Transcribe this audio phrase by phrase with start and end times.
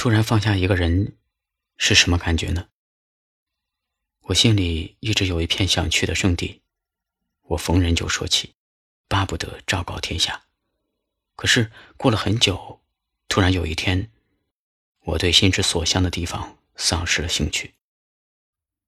[0.00, 1.18] 突然放下一个人，
[1.76, 2.70] 是什么感觉呢？
[4.20, 6.62] 我心里一直有一片想去的圣地，
[7.42, 8.54] 我逢人就说起，
[9.08, 10.46] 巴不得昭告天下。
[11.36, 12.80] 可是过了很久，
[13.28, 14.10] 突然有一天，
[15.00, 17.74] 我对心之所向的地方丧失了兴趣。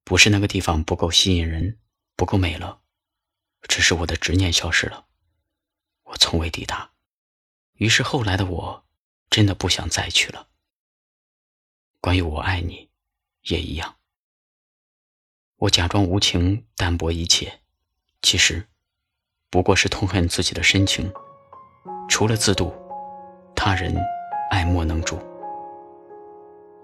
[0.04, 1.78] 不是那个地方不够吸引人，
[2.16, 2.80] 不够美了，
[3.68, 5.08] 只是我的执念消失了，
[6.04, 6.94] 我从未抵达。
[7.74, 8.86] 于是后来的我，
[9.28, 10.48] 真的不想再去了。
[12.02, 12.88] 关于我爱你，
[13.42, 13.94] 也一样。
[15.56, 17.60] 我假装无情，淡泊一切，
[18.22, 18.66] 其实
[19.48, 21.12] 不过是痛恨自己的深情。
[22.08, 22.74] 除了自渡，
[23.54, 23.96] 他人
[24.50, 25.16] 爱莫能助。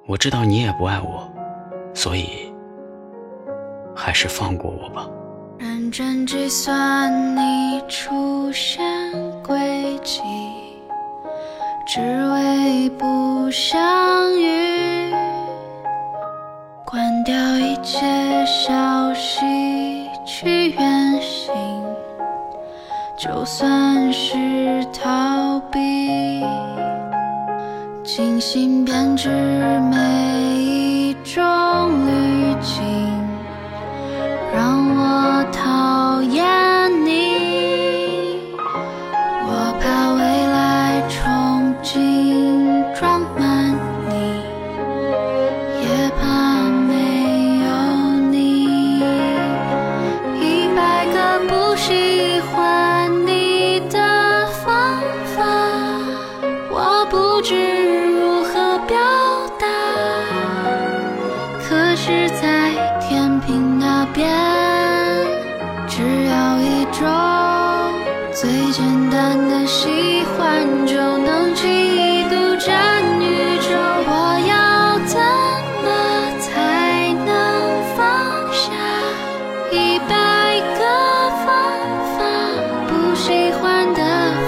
[0.06, 1.28] 我知道你也不爱我，
[1.92, 2.54] 所以
[3.96, 5.10] 还是放过我吧。
[5.58, 9.12] 认真计算你出现
[9.42, 10.20] 轨迹，
[11.88, 15.07] 只为不相遇。
[16.90, 17.98] 关掉一切
[18.46, 19.40] 消息，
[20.24, 21.52] 去远行。
[23.14, 26.42] 就算是逃避，
[28.02, 29.28] 精心编织
[29.90, 29.98] 美
[62.08, 64.26] 是，在天平那边，
[65.86, 67.06] 只要一种
[68.32, 73.76] 最简单的喜欢，就能轻易独占宇宙。
[74.08, 74.10] 我
[74.48, 75.20] 要怎
[75.84, 75.86] 么
[76.40, 77.28] 才能
[77.94, 78.00] 放
[78.54, 78.72] 下
[79.70, 80.80] 一百个
[81.44, 81.46] 方
[82.16, 82.16] 法？
[82.88, 84.00] 不喜欢的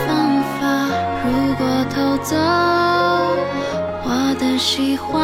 [0.06, 0.08] 方
[0.56, 0.64] 法，
[1.26, 2.34] 如果偷走
[4.06, 4.08] 我
[4.40, 5.18] 的喜欢，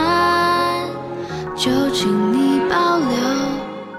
[1.56, 3.08] 就请你保留，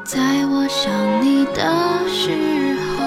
[0.06, 2.32] 在我想你的时
[2.84, 3.04] 候。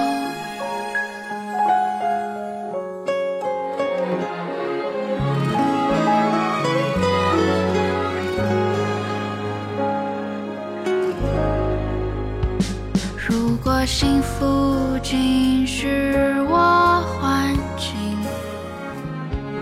[13.17, 17.95] 如果幸福仅是我幻境，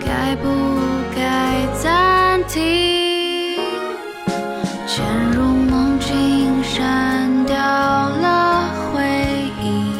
[0.00, 0.48] 该不
[1.14, 2.79] 该暂停？
[4.92, 9.00] 陷入梦境，删掉了回
[9.62, 9.94] 忆，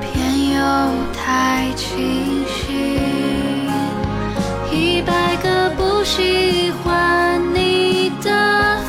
[0.00, 0.60] 偏又
[1.14, 2.98] 太清晰。
[4.72, 8.28] 一百个不喜欢你的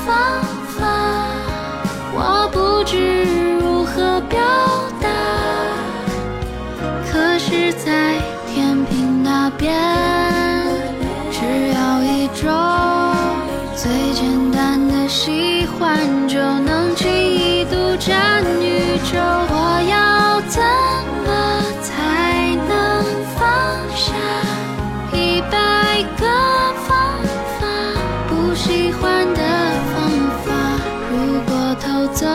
[0.04, 0.42] 方
[0.76, 0.82] 法，
[2.16, 3.24] 我不知
[3.60, 4.40] 如何表
[32.14, 32.28] 走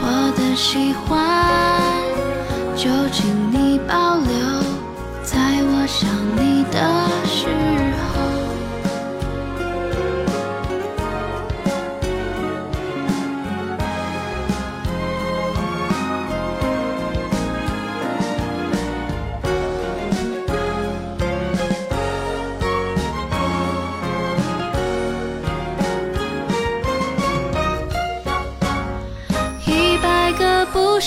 [0.00, 1.16] 我的喜欢，
[2.76, 4.28] 就请你保留，
[5.22, 7.07] 在我想你的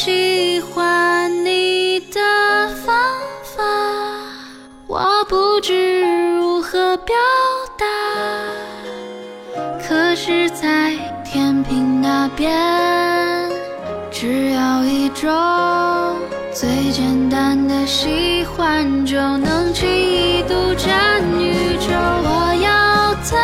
[0.03, 2.19] 喜欢你的
[2.84, 2.97] 方
[3.44, 3.62] 法，
[4.88, 7.16] 我不知如何表
[7.78, 7.86] 达。
[9.88, 12.51] 可是，在天平那边，
[14.09, 15.30] 只要一种
[16.51, 21.92] 最简单的喜欢，就能轻易独占宇宙。
[21.94, 23.38] 我要怎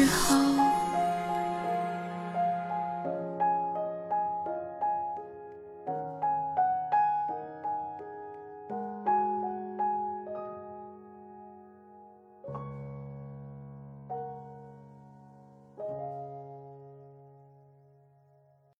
[0.00, 0.39] 之后。